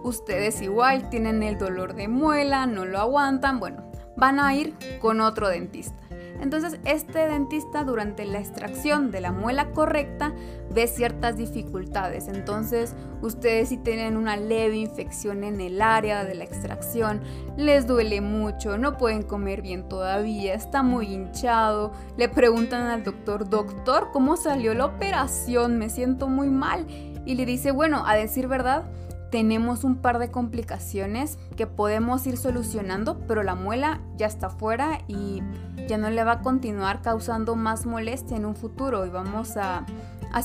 Ustedes 0.02 0.60
igual 0.60 1.08
tienen 1.08 1.44
el 1.44 1.56
dolor 1.56 1.94
de 1.94 2.08
muela, 2.08 2.66
no 2.66 2.84
lo 2.84 2.98
aguantan, 2.98 3.60
bueno, 3.60 3.92
van 4.16 4.40
a 4.40 4.52
ir 4.56 4.74
con 5.00 5.20
otro 5.20 5.48
dentista. 5.48 6.02
Entonces, 6.40 6.78
este 6.84 7.18
dentista 7.26 7.84
durante 7.84 8.24
la 8.24 8.38
extracción 8.38 9.10
de 9.10 9.20
la 9.20 9.32
muela 9.32 9.72
correcta 9.72 10.32
ve 10.70 10.86
ciertas 10.86 11.36
dificultades. 11.36 12.28
Entonces, 12.28 12.94
ustedes 13.22 13.70
si 13.70 13.76
tienen 13.76 14.16
una 14.16 14.36
leve 14.36 14.76
infección 14.76 15.44
en 15.44 15.60
el 15.60 15.82
área 15.82 16.24
de 16.24 16.34
la 16.34 16.44
extracción, 16.44 17.20
les 17.56 17.86
duele 17.86 18.20
mucho, 18.20 18.78
no 18.78 18.96
pueden 18.96 19.22
comer 19.22 19.62
bien 19.62 19.88
todavía, 19.88 20.54
está 20.54 20.82
muy 20.82 21.12
hinchado, 21.12 21.92
le 22.16 22.28
preguntan 22.28 22.86
al 22.86 23.04
doctor, 23.04 23.48
doctor, 23.48 24.10
¿cómo 24.12 24.36
salió 24.36 24.74
la 24.74 24.86
operación? 24.86 25.78
Me 25.78 25.90
siento 25.90 26.28
muy 26.28 26.48
mal. 26.48 26.86
Y 27.24 27.34
le 27.34 27.44
dice, 27.44 27.72
bueno, 27.72 28.04
a 28.06 28.14
decir 28.14 28.48
verdad, 28.48 28.84
tenemos 29.30 29.84
un 29.84 29.96
par 29.96 30.18
de 30.18 30.30
complicaciones 30.30 31.38
que 31.56 31.66
podemos 31.66 32.26
ir 32.26 32.36
solucionando, 32.36 33.18
pero 33.26 33.42
la 33.42 33.54
muela 33.54 34.00
ya 34.16 34.26
está 34.26 34.50
fuera 34.50 35.00
y 35.06 35.42
ya 35.86 35.98
no 35.98 36.10
le 36.10 36.24
va 36.24 36.32
a 36.32 36.40
continuar 36.40 37.02
causando 37.02 37.56
más 37.56 37.86
molestia 37.86 38.36
en 38.36 38.46
un 38.46 38.56
futuro 38.56 39.06
y 39.06 39.10
vamos 39.10 39.56
a, 39.56 39.84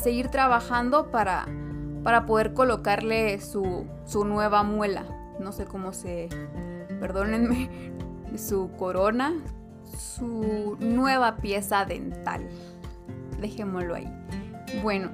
seguir 0.02 0.30
trabajando 0.30 1.12
para, 1.12 1.46
para 2.04 2.26
poder 2.26 2.54
colocarle 2.54 3.40
su, 3.40 3.86
su 4.06 4.26
nueva 4.26 4.64
muela. 4.64 5.06
No 5.40 5.52
sé 5.52 5.66
cómo 5.66 5.94
se, 5.94 6.30
perdónenme, 7.00 7.70
su 8.38 8.72
corona, 8.78 9.34
su 9.98 10.78
nueva 10.80 11.38
pieza 11.38 11.86
dental. 11.86 12.48
Dejémoslo 13.40 13.96
ahí. 13.96 14.12
Bueno, 14.82 15.12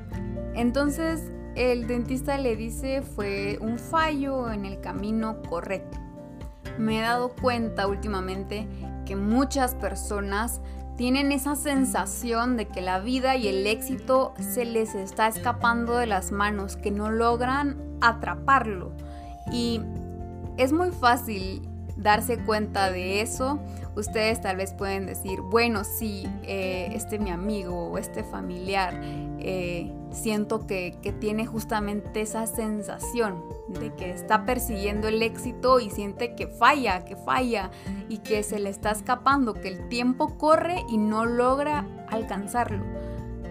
entonces 0.54 1.32
el 1.56 1.88
dentista 1.88 2.38
le 2.38 2.56
dice 2.56 3.01
fue 3.01 3.58
un 3.62 3.79
fallo 3.79 4.51
en 4.51 4.65
el 4.65 4.79
camino 4.82 5.41
correcto. 5.50 5.98
Me 6.77 7.00
he 7.00 7.01
dado 7.01 7.29
cuenta 7.29 7.88
últimamente 7.88 8.68
que 9.06 9.15
muchas 9.15 9.75
personas 9.75 10.62
tienen 11.00 11.32
esa 11.32 11.56
sensación 11.56 12.58
de 12.58 12.68
que 12.68 12.82
la 12.82 13.00
vida 13.00 13.38
y 13.38 13.48
el 13.48 13.65
éxito 13.68 14.34
se 14.38 14.65
les 14.65 14.96
está 14.96 15.27
escapando 15.27 15.96
de 15.96 16.06
las 16.06 16.32
manos, 16.32 16.75
que 16.75 16.91
no 16.91 17.10
logran 17.10 17.77
atraparlo. 18.01 18.91
Y 19.51 19.82
es 20.58 20.74
muy 20.74 20.91
fácil 20.91 21.62
darse 21.96 22.38
cuenta 22.39 22.91
de 22.91 23.22
eso. 23.22 23.60
Ustedes 23.96 24.41
tal 24.41 24.58
vez 24.58 24.74
pueden 24.74 25.06
decir, 25.06 25.39
bueno, 25.41 25.84
sí, 25.84 26.27
eh, 26.44 26.89
este 26.94 27.18
mi 27.18 27.29
amigo 27.29 27.91
o 27.91 27.98
este 27.98 28.24
familiar 28.24 28.94
eh, 29.39 29.91
siento 30.12 30.66
que, 30.66 30.98
tiene 31.20 31.46
justamente 31.46 32.22
esa 32.22 32.48
sensación 32.48 33.44
de 33.68 33.94
que 33.94 34.12
está 34.12 34.46
persiguiendo 34.46 35.08
el 35.08 35.22
éxito 35.22 35.80
y 35.80 35.89
siente 35.89 36.36
que 36.36 36.48
falla, 36.48 37.04
que 37.06 37.16
falla 37.16 37.72
y 38.08 38.20
que 38.20 38.44
se 38.44 38.60
le 38.60 38.70
está 38.70 38.92
escapando, 38.92 39.54
que 39.54 39.68
el 39.68 39.89
tiempo 39.89 40.38
corre 40.38 40.84
y 40.89 40.98
no 40.98 41.25
logra 41.25 41.86
alcanzarlo. 42.10 42.84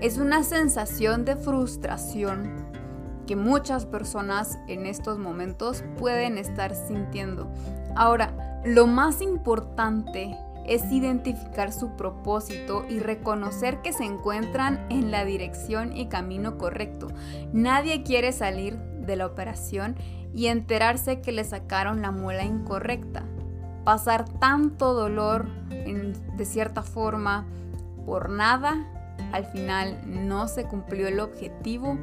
Es 0.01 0.19
una 0.19 0.45
sensación 0.45 1.25
de 1.25 1.37
frustración 1.37 2.69
que 3.27 3.37
muchas 3.37 3.85
personas 3.85 4.59
en 4.69 4.87
estos 4.87 5.19
momentos 5.19 5.85
pueden 5.99 6.39
estar 6.39 6.75
sintiendo. 6.75 7.51
Ahora, 7.95 8.63
lo 8.65 8.87
más 8.87 9.21
importante 9.21 10.37
es 10.69 10.93
identificar 10.93 11.73
su 11.73 11.97
propósito 11.97 12.85
y 12.89 13.01
reconocer 13.01 13.81
que 13.81 13.93
se 13.93 14.05
encuentran 14.05 14.87
en 14.91 15.11
la 15.11 15.25
dirección 15.25 15.97
y 15.97 16.09
camino 16.09 16.59
correcto. 16.59 17.09
Nadie 17.53 18.03
quiere 18.03 18.33
salir 18.33 18.77
de 18.77 19.17
la 19.17 19.27
operación 19.27 19.97
y 20.35 20.47
enterarse 20.47 21.21
que 21.23 21.33
le 21.33 21.45
sacaron 21.45 22.03
la 22.03 22.11
muela 22.11 22.45
incorrecta. 22.45 23.25
Pasar 23.85 24.29
tanto 24.39 24.93
dolor 24.93 25.49
de 25.69 26.45
cierta 26.45 26.83
forma 26.83 27.47
por 28.05 28.29
nada, 28.29 28.87
al 29.33 29.47
final 29.47 29.99
no 30.07 30.49
se 30.49 30.65
cumplió 30.65 31.09
el 31.09 31.21
objetivo. 31.21 31.97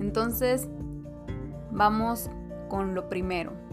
Entonces, 0.00 0.68
vamos 1.70 2.28
con 2.68 2.96
lo 2.96 3.08
primero 3.08 3.63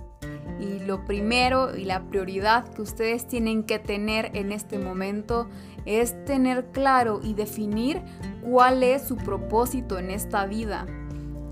y 0.60 0.79
lo 0.79 1.05
primero 1.05 1.75
y 1.75 1.86
la 1.86 2.01
prioridad 2.03 2.67
que 2.67 2.81
ustedes 2.81 3.27
tienen 3.27 3.63
que 3.63 3.79
tener 3.79 4.31
en 4.36 4.51
este 4.51 4.77
momento 4.77 5.48
es 5.86 6.24
tener 6.25 6.72
claro 6.72 7.20
y 7.24 7.34
definir 7.34 8.01
cuál 8.41 8.84
es 8.84 9.08
su 9.08 9.15
propósito 9.17 9.98
en 9.98 10.12
esta 10.12 10.46
vida. 10.46 10.86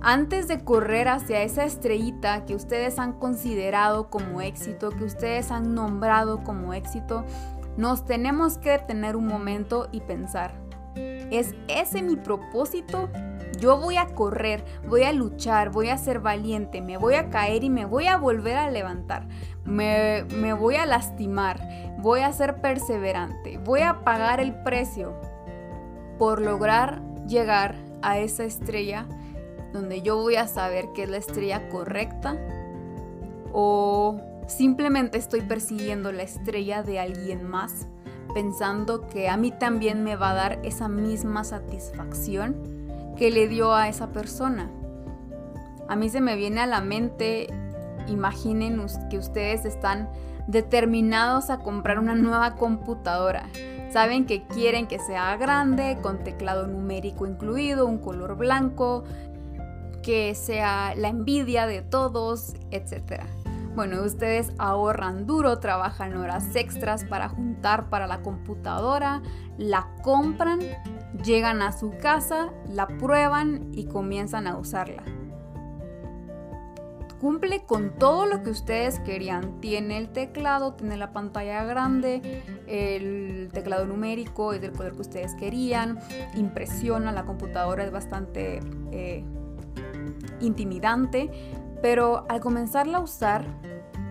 Antes 0.01 0.47
de 0.47 0.63
correr 0.63 1.07
hacia 1.09 1.41
esa 1.41 1.65
estrellita 1.65 2.45
que 2.45 2.55
ustedes 2.55 2.99
han 2.99 3.13
considerado 3.13 4.09
como 4.09 4.41
éxito, 4.41 4.91
que 4.91 5.03
ustedes 5.03 5.51
han 5.51 5.75
nombrado 5.75 6.43
como 6.43 6.73
éxito, 6.73 7.25
nos 7.75 8.05
tenemos 8.05 8.57
que 8.57 8.71
detener 8.71 9.15
un 9.15 9.27
momento 9.27 9.89
y 9.91 10.01
pensar, 10.01 10.53
¿Es 11.31 11.53
ese 11.67 12.01
mi 12.01 12.15
propósito? 12.15 13.09
Yo 13.59 13.77
voy 13.77 13.97
a 13.97 14.07
correr, 14.07 14.63
voy 14.87 15.03
a 15.03 15.11
luchar, 15.11 15.69
voy 15.69 15.89
a 15.89 15.97
ser 15.97 16.19
valiente, 16.19 16.81
me 16.81 16.97
voy 16.97 17.15
a 17.15 17.29
caer 17.29 17.63
y 17.63 17.69
me 17.69 17.85
voy 17.85 18.07
a 18.07 18.17
volver 18.17 18.57
a 18.57 18.71
levantar. 18.71 19.27
Me, 19.65 20.23
voy 20.53 20.75
a 20.75 20.85
lastimar, 20.85 21.59
voy 21.99 22.21
a 22.21 22.31
ser 22.31 22.61
perseverante, 22.61 23.57
voy 23.57 23.81
a 23.81 24.03
pagar 24.03 24.39
el 24.39 24.53
precio 24.63 25.13
por 26.17 26.41
lograr 26.41 27.01
llegar 27.27 27.75
a 28.01 28.17
esa 28.17 28.45
estrella 28.45 29.05
donde 29.73 30.01
yo 30.01 30.15
voy 30.15 30.35
a 30.35 30.47
saber 30.47 30.93
que 30.93 31.03
es 31.03 31.09
la 31.09 31.17
estrella 31.17 31.69
correcta 31.69 32.37
o 33.53 34.19
simplemente 34.47 35.17
estoy 35.17 35.41
persiguiendo 35.41 36.11
la 36.11 36.23
estrella 36.23 36.81
de 36.81 36.99
alguien 36.99 37.47
más 37.47 37.87
pensando 38.33 39.07
que 39.07 39.29
a 39.29 39.37
mí 39.37 39.51
también 39.51 40.03
me 40.03 40.15
va 40.15 40.31
a 40.31 40.35
dar 40.35 40.59
esa 40.63 40.87
misma 40.87 41.43
satisfacción 41.43 42.78
que 43.19 43.31
le 43.31 43.49
dio 43.49 43.75
a 43.75 43.89
esa 43.89 44.13
persona. 44.13 44.71
A 45.89 45.97
mí 45.97 46.07
se 46.07 46.21
me 46.21 46.37
viene 46.37 46.61
a 46.61 46.67
la 46.67 46.79
mente, 46.79 47.47
imaginen 48.07 48.81
que 49.09 49.17
ustedes 49.17 49.65
están 49.65 50.09
determinados 50.47 51.49
a 51.49 51.59
comprar 51.59 51.99
una 51.99 52.15
nueva 52.15 52.55
computadora. 52.55 53.49
Saben 53.91 54.25
que 54.25 54.47
quieren 54.47 54.87
que 54.87 54.99
sea 54.99 55.35
grande, 55.35 55.97
con 56.01 56.23
teclado 56.23 56.67
numérico 56.67 57.27
incluido, 57.27 57.87
un 57.87 57.97
color 57.97 58.37
blanco, 58.37 59.03
que 60.01 60.33
sea 60.33 60.93
la 60.95 61.09
envidia 61.09 61.67
de 61.67 61.81
todos, 61.81 62.53
etc. 62.71 63.23
Bueno, 63.75 64.03
ustedes 64.03 64.51
ahorran 64.57 65.25
duro, 65.25 65.59
trabajan 65.59 66.17
horas 66.17 66.55
extras 66.55 67.05
para 67.05 67.29
juntar 67.29 67.89
para 67.89 68.07
la 68.07 68.21
computadora, 68.21 69.21
la 69.57 69.87
compran, 70.03 70.59
llegan 71.23 71.61
a 71.61 71.71
su 71.71 71.91
casa, 71.91 72.51
la 72.67 72.87
prueban 72.87 73.69
y 73.71 73.85
comienzan 73.85 74.47
a 74.47 74.57
usarla. 74.57 75.03
Cumple 77.19 77.65
con 77.65 77.95
todo 77.95 78.25
lo 78.25 78.43
que 78.43 78.49
ustedes 78.49 79.01
querían. 79.01 79.59
Tiene 79.59 79.97
el 79.97 80.09
teclado, 80.09 80.75
tiene 80.75 80.95
la 80.95 81.11
pantalla 81.11 81.65
grande, 81.65 82.41
el 82.65 83.49
teclado 83.51 83.85
numérico 83.85 84.53
es 84.53 84.61
del 84.61 84.71
poder 84.71 84.93
que 84.93 85.01
ustedes 85.01 85.35
querían, 85.35 85.99
impresiona, 86.35 87.11
la 87.11 87.25
computadora 87.25 87.83
es 87.83 87.91
bastante 87.91 88.61
eh, 88.93 89.25
intimidante, 90.39 91.29
pero 91.81 92.25
al 92.29 92.39
comenzarla 92.39 92.97
a 92.97 93.01
usar 93.01 93.45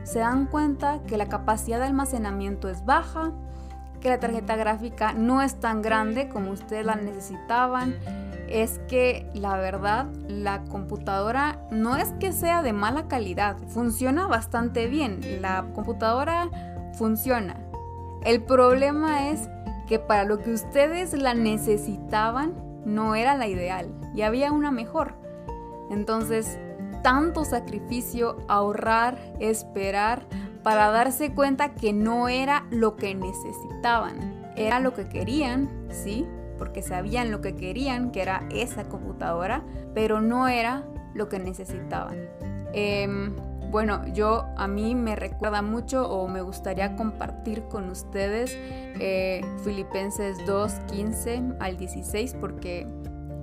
se 0.02 0.20
dan 0.20 0.46
cuenta 0.46 1.00
que 1.06 1.18
la 1.18 1.28
capacidad 1.28 1.78
de 1.78 1.86
almacenamiento 1.86 2.68
es 2.68 2.84
baja, 2.84 3.32
que 4.00 4.08
la 4.08 4.20
tarjeta 4.20 4.56
gráfica 4.56 5.12
no 5.12 5.42
es 5.42 5.60
tan 5.60 5.82
grande 5.82 6.28
como 6.28 6.50
ustedes 6.50 6.86
la 6.86 6.96
necesitaban, 6.96 7.96
es 8.48 8.80
que 8.88 9.28
la 9.34 9.56
verdad 9.56 10.06
la 10.28 10.64
computadora 10.64 11.60
no 11.70 11.96
es 11.96 12.12
que 12.20 12.32
sea 12.32 12.62
de 12.62 12.72
mala 12.72 13.08
calidad, 13.08 13.58
funciona 13.68 14.26
bastante 14.26 14.86
bien, 14.86 15.20
la 15.42 15.66
computadora 15.74 16.48
funciona. 16.94 17.56
El 18.24 18.42
problema 18.42 19.28
es 19.28 19.48
que 19.86 19.98
para 19.98 20.24
lo 20.24 20.38
que 20.38 20.52
ustedes 20.52 21.12
la 21.12 21.34
necesitaban 21.34 22.54
no 22.84 23.14
era 23.14 23.36
la 23.36 23.46
ideal 23.46 23.90
y 24.14 24.22
había 24.22 24.52
una 24.52 24.70
mejor. 24.70 25.14
Entonces, 25.90 26.58
tanto 27.02 27.44
sacrificio, 27.44 28.38
ahorrar, 28.48 29.18
esperar, 29.40 30.26
para 30.62 30.90
darse 30.90 31.32
cuenta 31.32 31.74
que 31.74 31.92
no 31.92 32.28
era 32.28 32.66
lo 32.70 32.96
que 32.96 33.14
necesitaban. 33.14 34.52
Era 34.56 34.80
lo 34.80 34.92
que 34.92 35.08
querían, 35.08 35.68
sí, 35.90 36.26
porque 36.58 36.82
sabían 36.82 37.30
lo 37.30 37.40
que 37.40 37.54
querían, 37.54 38.10
que 38.10 38.22
era 38.22 38.46
esa 38.50 38.84
computadora, 38.84 39.62
pero 39.94 40.20
no 40.20 40.48
era 40.48 40.84
lo 41.14 41.28
que 41.28 41.38
necesitaban. 41.38 42.28
Em, 42.72 43.34
bueno, 43.70 44.06
yo 44.14 44.46
a 44.56 44.66
mí 44.66 44.94
me 44.94 45.14
recuerda 45.14 45.62
mucho 45.62 46.08
o 46.08 46.26
me 46.26 46.40
gustaría 46.42 46.96
compartir 46.96 47.62
con 47.64 47.90
ustedes 47.90 48.56
eh, 48.56 49.42
Filipenses 49.62 50.38
2, 50.46 50.72
15 50.90 51.42
al 51.60 51.76
16 51.76 52.34
porque 52.40 52.86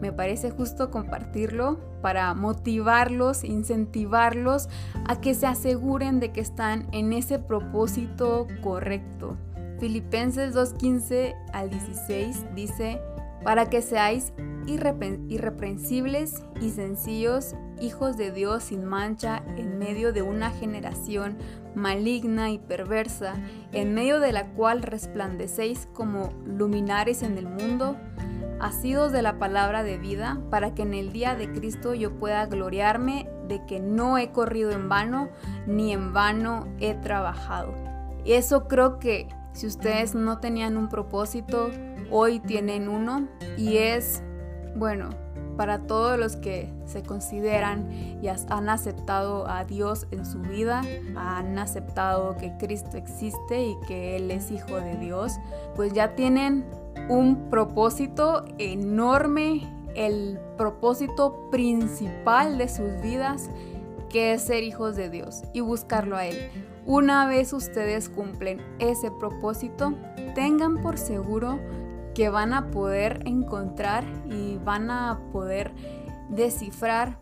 me 0.02 0.12
parece 0.12 0.52
justo 0.52 0.92
compartirlo 0.92 1.80
para 2.02 2.34
motivarlos, 2.34 3.44
incentivarlos 3.44 4.70
a 5.08 5.20
que 5.22 5.34
se 5.34 5.48
aseguren 5.48 6.20
de 6.20 6.32
que 6.32 6.42
están 6.42 6.88
en 6.92 7.14
ese 7.14 7.40
propósito 7.40 8.48
correcto. 8.62 9.38
Filipenses 9.80 10.56
2.15 10.56 11.36
al 11.54 11.70
16 11.70 12.46
dice, 12.56 13.02
para 13.44 13.70
que 13.70 13.82
seáis 13.82 14.34
irreprensibles 14.66 16.44
y 16.60 16.72
sencillos, 16.72 17.56
hijos 17.80 18.18
de 18.18 18.32
Dios 18.32 18.64
sin 18.64 18.86
mancha, 18.86 19.44
en 19.58 19.78
medio 19.78 20.14
de 20.14 20.24
una 20.24 20.50
generación 20.50 21.38
maligna 21.76 22.50
y 22.50 22.58
perversa, 22.58 23.36
en 23.72 23.94
medio 23.94 24.20
de 24.20 24.32
la 24.32 24.48
cual 24.54 24.82
resplandecéis 24.82 25.88
como 25.94 26.34
luminares 26.46 27.22
en 27.22 27.38
el 27.38 27.48
mundo, 27.48 27.98
asidos 28.66 29.12
de 29.12 29.22
la 29.22 29.38
palabra 29.38 29.84
de 29.84 29.98
vida, 29.98 30.40
para 30.50 30.74
que 30.74 30.82
en 30.82 30.94
el 30.94 31.14
día 31.14 31.36
de 31.36 31.52
Cristo 31.52 31.94
yo 31.94 32.18
pueda 32.18 32.46
gloriarme 32.48 33.30
de 33.48 33.64
que 33.66 33.80
no 33.80 34.18
he 34.18 34.32
corrido 34.32 34.72
en 34.72 34.90
vano, 34.90 35.30
ni 35.68 35.94
en 35.94 36.14
vano 36.14 36.68
he 36.80 36.96
trabajado. 36.96 37.74
Eso 38.26 38.68
creo 38.68 38.98
que 38.98 39.28
si 39.54 39.68
ustedes 39.68 40.16
no 40.16 40.40
tenían 40.40 40.78
un 40.78 40.90
propósito, 40.90 41.70
hoy 42.10 42.40
tienen 42.40 42.90
uno 42.90 43.28
y 43.56 43.78
es, 43.78 44.24
bueno, 44.76 45.10
para 45.56 45.84
todos 45.84 46.18
los 46.20 46.36
que 46.36 46.74
se 46.86 47.04
consideran 47.04 47.90
y 48.22 48.28
han 48.28 48.70
aceptado 48.70 49.48
a 49.48 49.64
Dios 49.64 50.08
en 50.12 50.26
su 50.26 50.40
vida, 50.42 50.82
han 51.16 51.58
aceptado 51.60 52.36
que 52.36 52.58
Cristo 52.58 52.98
existe 52.98 53.64
y 53.64 53.76
que 53.88 54.18
Él 54.18 54.32
es 54.32 54.52
Hijo 54.52 54.76
de 54.76 54.98
Dios, 54.98 55.34
pues 55.76 55.94
ya 55.94 56.16
tienen 56.16 56.66
un 57.10 57.50
propósito 57.50 58.46
enorme, 58.58 59.62
el 59.96 60.40
propósito 60.58 61.50
principal 61.52 62.58
de 62.58 62.68
sus 62.68 63.02
vidas, 63.02 63.50
que 64.10 64.34
es 64.34 64.44
ser 64.44 64.64
hijos 64.64 64.96
de 64.96 65.10
Dios 65.10 65.44
y 65.54 65.62
buscarlo 65.62 66.16
a 66.16 66.26
Él. 66.26 66.50
Una 66.86 67.28
vez 67.28 67.54
ustedes 67.54 68.10
cumplen 68.10 68.62
ese 68.80 69.12
propósito, 69.12 69.94
tengan 70.36 70.82
por 70.82 70.98
seguro 70.98 71.60
que 72.14 72.30
van 72.30 72.54
a 72.54 72.72
poder 72.72 73.24
encontrar 73.26 74.06
y 74.30 74.58
van 74.64 74.90
a 74.90 75.20
poder 75.32 75.74
descifrar 76.30 77.18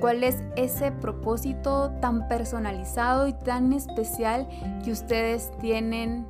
cuál 0.00 0.24
es 0.24 0.42
ese 0.56 0.92
propósito 0.92 1.92
tan 2.00 2.26
personalizado 2.26 3.28
y 3.28 3.34
tan 3.34 3.72
especial 3.72 4.48
que 4.82 4.92
ustedes 4.92 5.50
tienen 5.60 6.26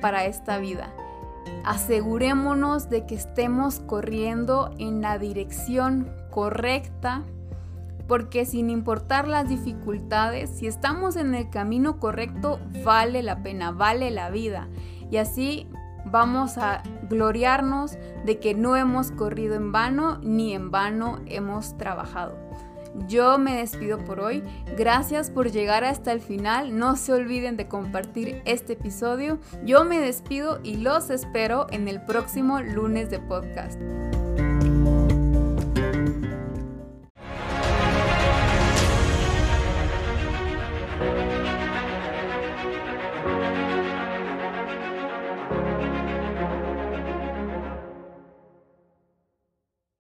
para 0.00 0.24
esta 0.24 0.58
vida. 0.58 0.92
Asegurémonos 1.64 2.90
de 2.90 3.06
que 3.06 3.14
estemos 3.14 3.80
corriendo 3.80 4.74
en 4.78 5.00
la 5.00 5.18
dirección 5.18 6.10
correcta, 6.30 7.22
porque 8.08 8.44
sin 8.44 8.68
importar 8.68 9.28
las 9.28 9.48
dificultades, 9.48 10.50
si 10.50 10.66
estamos 10.66 11.16
en 11.16 11.34
el 11.34 11.50
camino 11.50 11.98
correcto, 11.98 12.58
vale 12.84 13.22
la 13.22 13.42
pena, 13.42 13.70
vale 13.70 14.10
la 14.10 14.30
vida. 14.30 14.68
Y 15.10 15.18
así 15.18 15.68
vamos 16.04 16.58
a 16.58 16.82
gloriarnos 17.08 17.96
de 18.24 18.38
que 18.38 18.54
no 18.54 18.76
hemos 18.76 19.12
corrido 19.12 19.54
en 19.54 19.72
vano 19.72 20.18
ni 20.22 20.52
en 20.52 20.70
vano 20.70 21.20
hemos 21.26 21.76
trabajado. 21.78 22.41
Yo 23.08 23.38
me 23.38 23.56
despido 23.56 23.98
por 23.98 24.20
hoy. 24.20 24.42
Gracias 24.76 25.30
por 25.30 25.50
llegar 25.50 25.84
hasta 25.84 26.12
el 26.12 26.20
final. 26.20 26.78
No 26.78 26.96
se 26.96 27.12
olviden 27.12 27.56
de 27.56 27.68
compartir 27.68 28.42
este 28.44 28.74
episodio. 28.74 29.38
Yo 29.64 29.84
me 29.84 30.00
despido 30.00 30.60
y 30.62 30.76
los 30.76 31.10
espero 31.10 31.66
en 31.70 31.88
el 31.88 32.04
próximo 32.04 32.60
lunes 32.60 33.10
de 33.10 33.18
podcast. 33.18 33.80